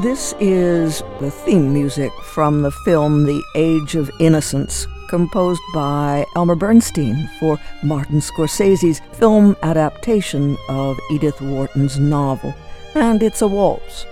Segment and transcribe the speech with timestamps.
[0.00, 6.54] This is the theme music from the film The Age of Innocence, composed by Elmer
[6.54, 12.54] Bernstein for Martin Scorsese's film adaptation of Edith Wharton's novel.
[12.94, 14.06] And it's a waltz.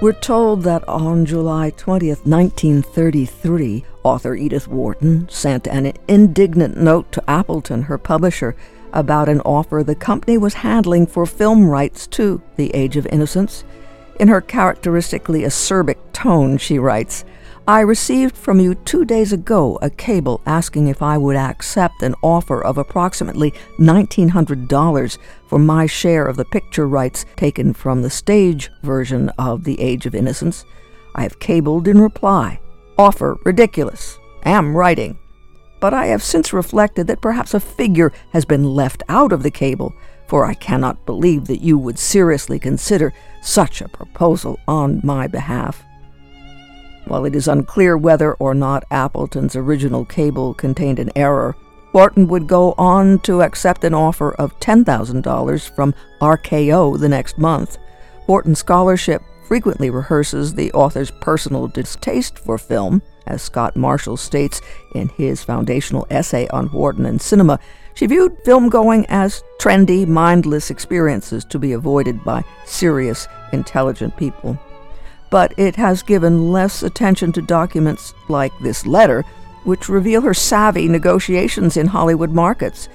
[0.00, 7.28] We're told that on July 20th, 1933, author Edith Wharton sent an indignant note to
[7.28, 8.54] Appleton, her publisher,
[8.94, 13.64] about an offer the company was handling for film rights to The Age of Innocence.
[14.18, 17.24] In her characteristically acerbic tone, she writes,
[17.66, 22.14] I received from you two days ago a cable asking if I would accept an
[22.22, 28.70] offer of approximately $1,900 for my share of the picture rights taken from the stage
[28.82, 30.64] version of The Age of Innocence.
[31.14, 32.60] I have cabled in reply.
[32.98, 34.18] Offer ridiculous.
[34.44, 35.18] Am writing
[35.84, 39.50] but I have since reflected that perhaps a figure has been left out of the
[39.50, 39.92] cable,
[40.26, 45.84] for I cannot believe that you would seriously consider such a proposal on my behalf.
[47.04, 51.54] While it is unclear whether or not Appleton's original cable contained an error,
[51.92, 57.76] Wharton would go on to accept an offer of $10,000 from RKO the next month.
[58.26, 64.60] Wharton Scholarship frequently rehearses the author's personal distaste for film, as Scott Marshall states
[64.94, 67.58] in his foundational essay on Wharton and cinema,
[67.94, 74.58] she viewed film going as trendy, mindless experiences to be avoided by serious, intelligent people.
[75.30, 79.24] But it has given less attention to documents like this letter,
[79.64, 82.88] which reveal her savvy negotiations in Hollywood markets.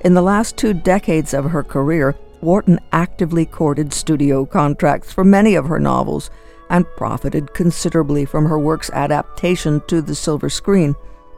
[0.00, 5.54] In the last two decades of her career, Wharton actively courted studio contracts for many
[5.54, 6.30] of her novels
[6.70, 10.96] and profited considerably from her work's adaptation to the silver screen.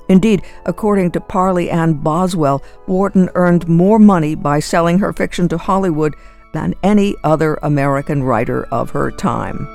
[0.08, 5.58] Indeed, according to Parley Ann Boswell, Wharton earned more money by selling her fiction to
[5.58, 6.14] Hollywood
[6.52, 9.67] than any other American writer of her time.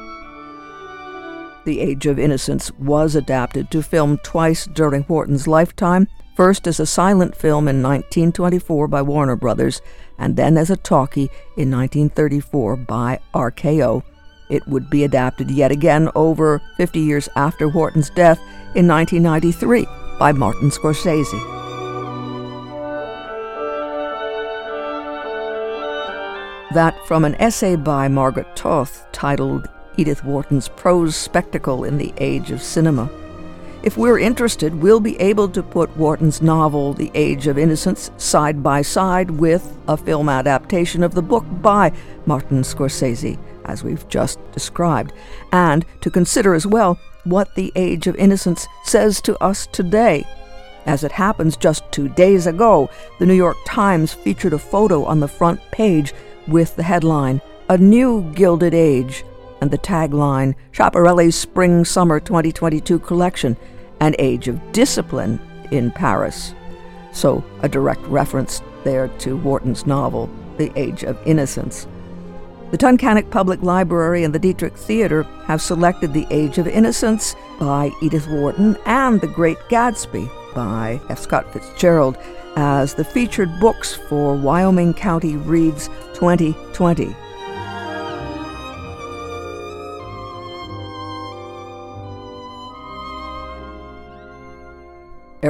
[1.65, 6.85] The Age of Innocence was adapted to film twice during Wharton's lifetime, first as a
[6.85, 9.81] silent film in 1924 by Warner Brothers,
[10.19, 14.03] and then as a talkie in 1934 by RKO
[14.49, 18.39] it would be adapted yet again over 50 years after Wharton's death
[18.75, 19.87] in 1993
[20.19, 21.55] by Martin Scorsese.
[26.73, 32.51] That from an essay by Margaret Toth titled Edith Wharton's Prose Spectacle in the Age
[32.51, 33.09] of Cinema.
[33.83, 38.61] If we're interested, we'll be able to put Wharton's novel, The Age of Innocence, side
[38.61, 41.93] by side with a film adaptation of the book by
[42.25, 45.13] Martin Scorsese as we've just described,
[45.51, 50.25] and to consider as well what the Age of Innocence says to us today.
[50.85, 52.89] As it happens, just two days ago,
[53.19, 56.13] the New York Times featured a photo on the front page
[56.47, 59.25] with the headline, A New Gilded Age,
[59.59, 63.57] and the tagline, Schiaparelli's Spring Summer 2022 Collection,
[63.99, 65.41] An Age of Discipline
[65.71, 66.53] in Paris.
[67.11, 71.87] So, a direct reference there to Wharton's novel, The Age of Innocence.
[72.69, 77.91] The Tunkhannock Public Library and the Dietrich Theater have selected The Age of Innocence by
[78.01, 81.17] Edith Wharton and The Great Gatsby by F.
[81.19, 82.17] Scott Fitzgerald
[82.57, 87.15] as the featured books for Wyoming County Reads 2020.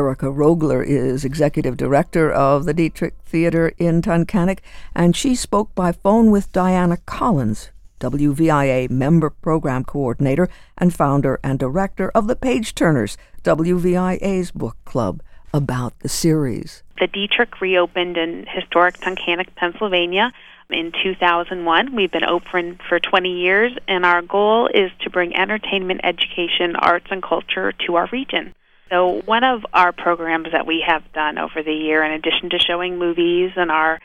[0.07, 4.59] Erica Rogler is executive director of the Dietrich Theater in Tunkhannock,
[4.95, 10.47] and she spoke by phone with Diana Collins, WVIA member program coordinator
[10.77, 15.21] and founder and director of the Page Turners, WVIA's book club,
[15.53, 16.83] about the series.
[17.01, 20.31] The Dietrich reopened in historic Tunkhannock, Pennsylvania
[20.69, 21.93] in 2001.
[21.93, 27.07] We've been open for 20 years, and our goal is to bring entertainment, education, arts,
[27.11, 28.55] and culture to our region.
[28.89, 32.59] So, one of our programs that we have done over the year, in addition to
[32.59, 33.99] showing movies and our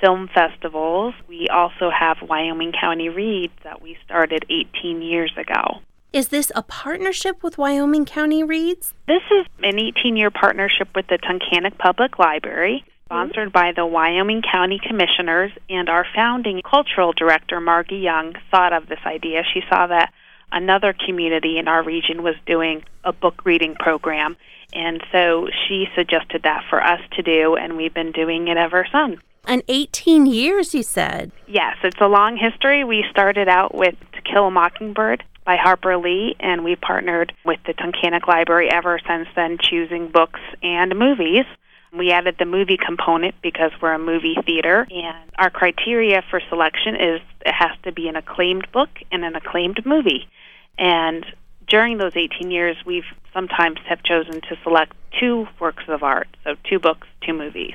[0.00, 5.80] film festivals, we also have Wyoming County Reads that we started 18 years ago.
[6.12, 8.94] Is this a partnership with Wyoming County Reads?
[9.06, 14.42] This is an 18 year partnership with the Tunkhannock Public Library, sponsored by the Wyoming
[14.42, 19.42] County Commissioners, and our founding cultural director, Margie Young, thought of this idea.
[19.52, 20.12] She saw that
[20.52, 24.36] another community in our region was doing a book reading program.
[24.72, 28.86] And so she suggested that for us to do, and we've been doing it ever
[28.92, 29.20] since.
[29.44, 31.32] And 18 years, you said?
[31.46, 32.84] Yes, it's a long history.
[32.84, 37.58] We started out with To Kill a Mockingbird by Harper Lee, and we partnered with
[37.66, 41.46] the Tunkhannock Library ever since then, choosing books and movies
[41.92, 46.94] We added the movie component because we're a movie theater, and our criteria for selection
[46.94, 50.28] is it has to be an acclaimed book and an acclaimed movie.
[50.78, 51.24] And
[51.66, 56.56] during those 18 years, we've sometimes have chosen to select two works of art, so
[56.68, 57.74] two books, two movies.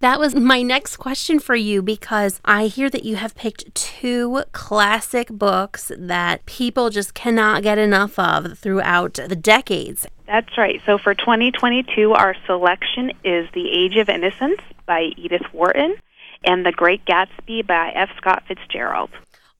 [0.00, 4.44] That was my next question for you because I hear that you have picked two
[4.52, 10.06] classic books that people just cannot get enough of throughout the decades.
[10.28, 10.80] That's right.
[10.84, 15.96] So for 2022, our selection is The Age of Innocence by Edith Wharton
[16.44, 18.10] and The Great Gatsby by F.
[18.18, 19.10] Scott Fitzgerald.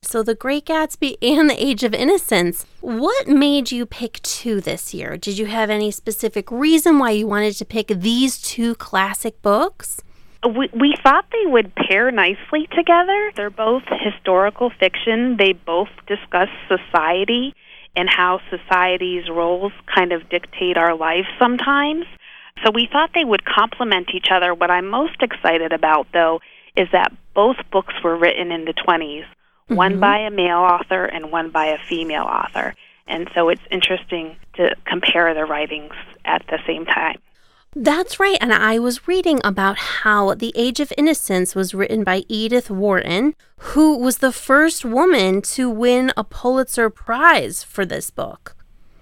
[0.00, 2.67] So, The Great Gatsby and The Age of Innocence.
[2.81, 5.17] What made you pick two this year?
[5.17, 10.00] Did you have any specific reason why you wanted to pick these two classic books?
[10.49, 13.32] We, we thought they would pair nicely together.
[13.35, 15.37] They're both historical fiction.
[15.37, 17.56] They both discuss society
[17.99, 22.05] and how society's roles kind of dictate our lives sometimes.
[22.65, 24.55] So we thought they would complement each other.
[24.55, 26.39] What I'm most excited about, though,
[26.77, 29.75] is that both books were written in the 20s, mm-hmm.
[29.75, 32.73] one by a male author and one by a female author.
[33.09, 37.19] And so it's interesting to compare the writings at the same time.
[37.75, 38.38] That's right.
[38.41, 43.35] And I was reading about how The Age of Innocence was written by Edith Wharton,
[43.59, 48.56] who was the first woman to win a Pulitzer Prize for this book.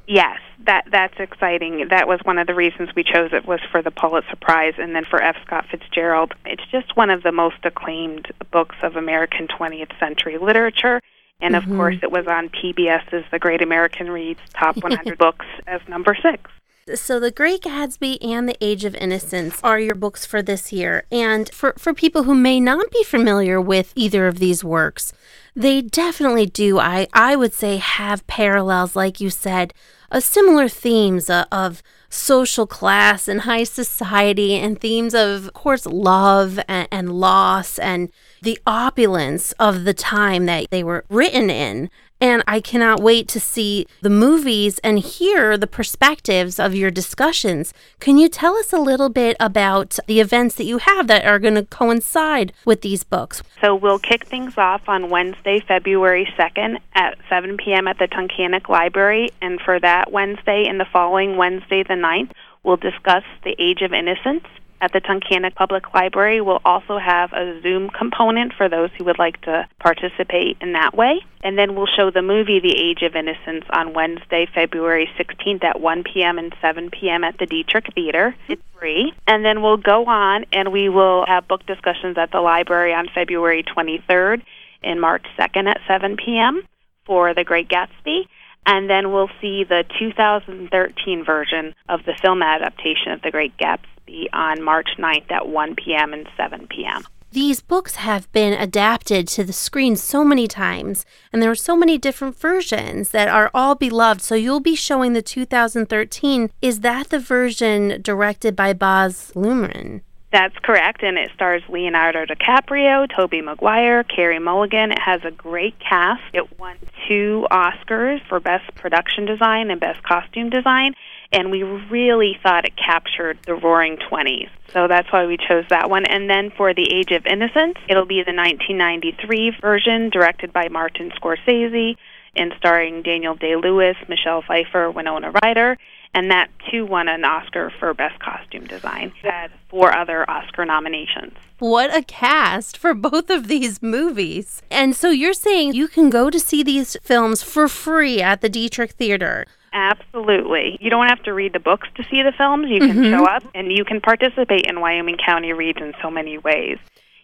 [0.08, 1.88] Yes, that that's exciting.
[1.88, 4.94] That was one of the reasons we chose it was for the Pulitzer Prize and
[4.94, 5.36] then for F.
[5.44, 6.34] Scott Fitzgerald.
[6.44, 11.00] It's just one of the most acclaimed books of American 20th century literature.
[11.40, 11.76] And of mm-hmm.
[11.76, 16.50] course, it was on PBS's The Great American Reads Top 100 Books as number six.
[16.94, 21.04] So, The Great Gatsby and The Age of Innocence are your books for this year.
[21.10, 25.12] And for, for people who may not be familiar with either of these works,
[25.56, 29.74] they definitely do, I, I would say, have parallels, like you said,
[30.12, 35.86] a similar themes uh, of social class and high society, and themes of, of course,
[35.86, 38.12] love and, and loss and
[38.42, 41.90] the opulence of the time that they were written in.
[42.18, 47.74] And I cannot wait to see the movies and hear the perspectives of your discussions.
[48.00, 51.38] Can you tell us a little bit about the events that you have that are
[51.38, 53.42] going to coincide with these books?
[53.60, 57.86] So, we'll kick things off on Wednesday, February 2nd at 7 p.m.
[57.86, 59.28] at the Tunkhannock Library.
[59.42, 62.30] And for that Wednesday and the following Wednesday, the 9th,
[62.62, 64.44] we'll discuss The Age of Innocence
[64.80, 66.40] at the Tunkhannock Public Library.
[66.40, 70.94] We'll also have a Zoom component for those who would like to participate in that
[70.94, 71.20] way.
[71.42, 75.80] And then we'll show the movie The Age of Innocence on Wednesday, February 16th at
[75.80, 76.38] 1 p.m.
[76.38, 77.24] and 7 p.m.
[77.24, 78.34] at the Dietrich Theater.
[78.48, 79.12] It's free.
[79.26, 83.08] And then we'll go on and we will have book discussions at the library on
[83.14, 84.42] February 23rd
[84.82, 86.62] and March 2nd at 7 p.m.
[87.04, 88.28] for The Great Gatsby
[88.66, 94.26] and then we'll see the 2013 version of the film adaptation of The Great Gatsby
[94.32, 96.12] on March 9th at 1 p.m.
[96.12, 97.04] and 7 p.m.
[97.32, 101.76] These books have been adapted to the screen so many times, and there are so
[101.76, 104.22] many different versions that are all beloved.
[104.22, 106.50] So you'll be showing the 2013.
[106.62, 110.00] Is that the version directed by Baz Luhrmann?
[110.32, 114.90] That's correct, and it stars Leonardo DiCaprio, Tobey Maguire, Carey Mulligan.
[114.90, 116.22] It has a great cast.
[116.32, 116.76] It won
[117.06, 120.94] two Oscars for Best Production Design and Best Costume Design,
[121.32, 124.48] and we really thought it captured the roaring 20s.
[124.72, 126.04] So that's why we chose that one.
[126.04, 131.12] And then for The Age of Innocence, it'll be the 1993 version directed by Martin
[131.12, 131.96] Scorsese
[132.34, 135.78] and starring Daniel Day Lewis, Michelle Pfeiffer, Winona Ryder
[136.16, 139.12] and that too won an Oscar for Best Costume Design.
[139.22, 141.34] It had four other Oscar nominations.
[141.58, 144.62] What a cast for both of these movies.
[144.70, 148.48] And so you're saying you can go to see these films for free at the
[148.48, 149.44] Dietrich Theater.
[149.74, 150.78] Absolutely.
[150.80, 152.68] You don't have to read the books to see the films.
[152.70, 153.14] You can mm-hmm.
[153.14, 156.78] show up and you can participate in Wyoming County Reads in so many ways.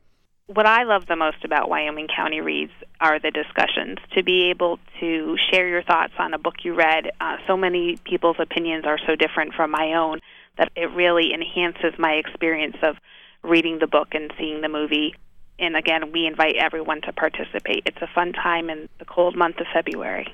[0.47, 3.99] What I love the most about Wyoming County Reads are the discussions.
[4.15, 7.97] To be able to share your thoughts on a book you read, uh, so many
[8.03, 10.19] people's opinions are so different from my own
[10.57, 12.97] that it really enhances my experience of
[13.43, 15.15] reading the book and seeing the movie.
[15.59, 17.83] And again, we invite everyone to participate.
[17.85, 20.33] It's a fun time in the cold month of February.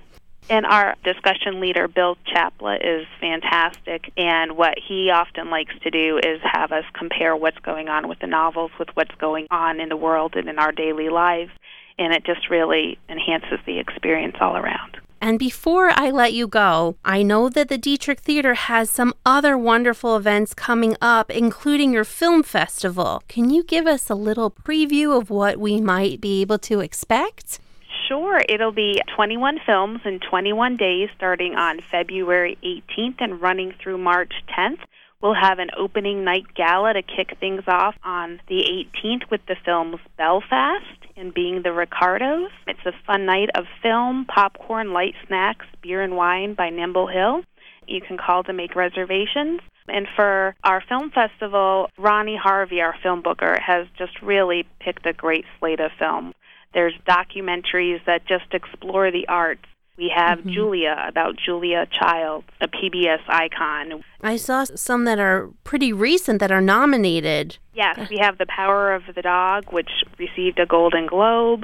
[0.49, 4.11] And our discussion leader, Bill Chapla, is fantastic.
[4.15, 8.19] And what he often likes to do is have us compare what's going on with
[8.19, 11.51] the novels with what's going on in the world and in our daily lives.
[11.97, 14.97] And it just really enhances the experience all around.
[15.21, 19.57] And before I let you go, I know that the Dietrich Theater has some other
[19.57, 23.23] wonderful events coming up, including your film festival.
[23.27, 27.59] Can you give us a little preview of what we might be able to expect?
[28.07, 28.41] Sure.
[28.47, 34.33] It'll be 21 films in 21 days starting on February 18th and running through March
[34.55, 34.79] 10th.
[35.21, 39.55] We'll have an opening night gala to kick things off on the 18th with the
[39.65, 40.85] films Belfast
[41.17, 42.51] and Being the Ricardos.
[42.67, 47.41] It's a fun night of film, popcorn, light snacks, beer and wine by Nimble Hill.
[47.87, 49.61] You can call to make reservations.
[49.87, 55.13] And for our film festival, Ronnie Harvey, our film booker, has just really picked a
[55.13, 56.33] great slate of films.
[56.75, 59.63] There's documentaries that just explore the arts.
[59.97, 60.51] We have mm-hmm.
[60.51, 64.03] Julia about Julia Child, a PBS icon.
[64.21, 67.57] I saw some that are pretty recent that are nominated.
[67.73, 69.89] Yes, we have The Power of the Dog, which
[70.19, 71.63] received a Golden Globe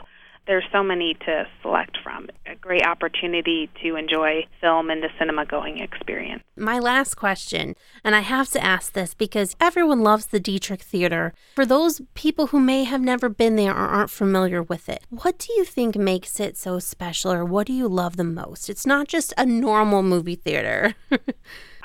[0.51, 2.27] there's so many to select from.
[2.45, 6.43] A great opportunity to enjoy film and the cinema going experience.
[6.57, 11.33] My last question, and I have to ask this because everyone loves the Dietrich Theater.
[11.55, 15.37] For those people who may have never been there or aren't familiar with it, what
[15.37, 18.69] do you think makes it so special or what do you love the most?
[18.69, 20.95] It's not just a normal movie theater.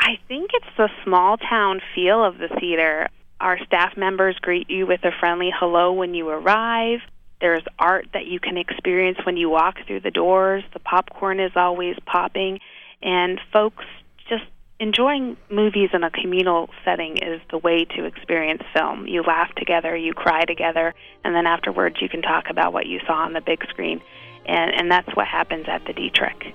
[0.01, 3.11] I think it's the small town feel of the theater.
[3.41, 6.99] Our staff members greet you with a friendly hello when you arrive.
[7.41, 10.65] There's art that you can experience when you walk through the doors.
[10.73, 12.61] The popcorn is always popping,
[13.03, 13.85] and folks
[14.29, 14.45] just
[14.79, 19.07] enjoying movies in a communal setting is the way to experience film.
[19.07, 23.01] You laugh together, you cry together, and then afterwards you can talk about what you
[23.07, 24.01] saw on the big screen.
[24.47, 26.55] And, and that's what happens at the Dietrich.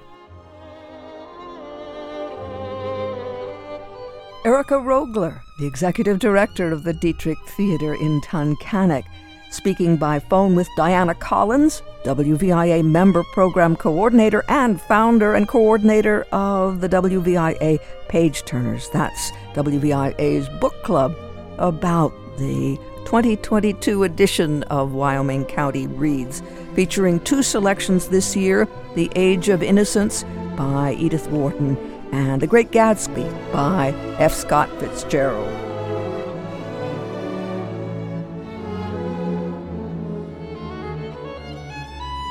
[4.44, 9.04] Erica Rogler, the executive director of the Dietrich Theater in Tunkhannock
[9.52, 16.82] speaking by phone with Diana Collins, WVIA member program coordinator and founder and coordinator of
[16.82, 18.90] the WVIA Page Turners.
[18.90, 21.16] That's WVIA's book club
[21.60, 26.42] about the 2022 edition of Wyoming County Reads,
[26.74, 30.24] featuring two selections this year The Age of Innocence
[30.56, 31.78] by Edith Wharton
[32.12, 34.34] and The Great Gatsby by F.
[34.34, 35.71] Scott Fitzgerald.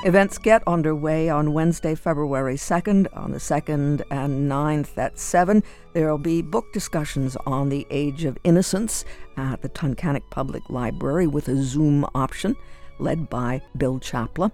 [0.02, 5.62] Events get underway on Wednesday, February 2nd, on the 2nd and 9th at 7.
[5.92, 9.04] There will be book discussions on the Age of Innocence
[9.36, 12.56] at the Tunkhannock Public Library with a Zoom option
[12.98, 14.50] led by Bill Chapla.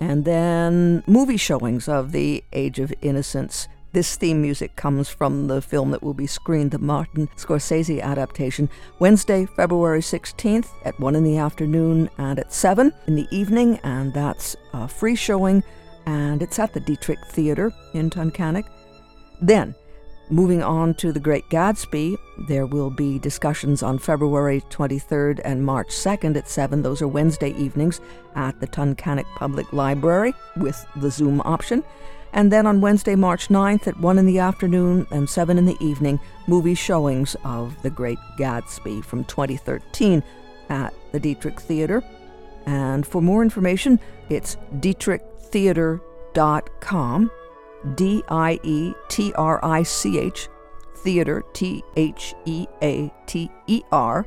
[0.00, 5.60] And then movie showings of the Age of Innocence this theme music comes from the
[5.60, 8.68] film that will be screened, the Martin Scorsese adaptation,
[8.98, 14.14] Wednesday, February 16th at 1 in the afternoon and at 7 in the evening, and
[14.14, 15.64] that's a free showing,
[16.06, 18.66] and it's at the Dietrich Theater in Tunkhannock.
[19.40, 19.74] Then,
[20.30, 22.16] moving on to The Great Gatsby,
[22.46, 26.82] there will be discussions on February 23rd and March 2nd at 7.
[26.82, 28.00] Those are Wednesday evenings
[28.36, 31.82] at the Tunkhannock Public Library with the Zoom option.
[32.32, 35.76] And then on Wednesday, March 9th at 1 in the afternoon and 7 in the
[35.80, 40.22] evening, movie showings of The Great Gatsby from 2013
[40.68, 42.02] at the Dietrich Theater.
[42.66, 47.30] And for more information, it's dietrichtheater.com,
[47.94, 50.48] D I E T R I C H,
[50.98, 54.24] theater, T H E A T E R,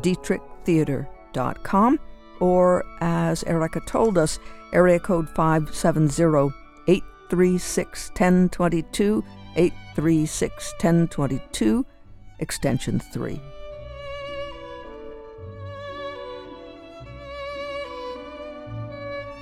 [0.00, 2.00] dietrichtheater.com,
[2.40, 4.40] or as Erica told us,
[4.72, 6.52] area code 570
[7.30, 11.86] 836 1022, 836 1022,
[12.40, 13.40] extension 3.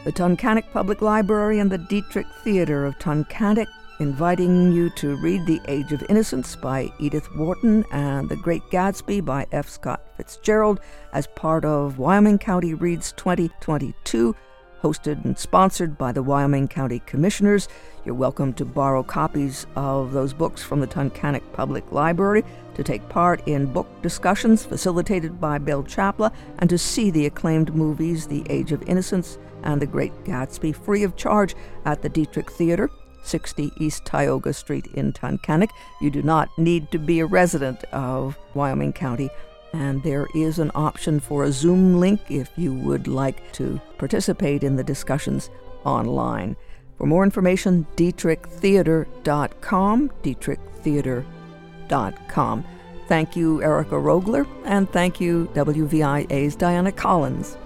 [0.05, 3.69] The Tunkhannock Public Library and the Dietrich Theater of Tunkhannock
[4.01, 9.25] inviting you to read The Age of Innocence by Edith Wharton and The Great Gatsby
[9.25, 9.67] by F.
[9.67, 10.81] Scott Fitzgerald
[11.15, 14.37] as part of Wyoming County Reads 2022
[14.83, 17.69] hosted and sponsored by the Wyoming County Commissioners.
[18.05, 22.45] You're welcome to borrow copies of those books from the Tunkhannock Public Library,
[22.75, 27.75] to take part in book discussions facilitated by Bill Chapla, and to see the acclaimed
[27.75, 31.55] movies The Age of Innocence and The Great Gatsby free of charge
[31.85, 32.89] at the Dietrich Theater.
[33.25, 35.71] 60 East Tioga Street in Tunkhannock.
[36.01, 39.29] You do not need to be a resident of Wyoming County
[39.73, 44.65] and there is an option for a Zoom link if you would like to participate
[44.65, 45.51] in the discussions
[45.85, 46.57] online.
[46.97, 52.65] For more information, dietrichtheater.com, dietrichtheater.com.
[53.07, 57.57] Thank you, Erica Rogler, and thank you, WVIA's Diana Collins.